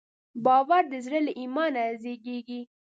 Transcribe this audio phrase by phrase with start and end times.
[0.45, 2.61] باور د زړه له ایمان زېږېږي.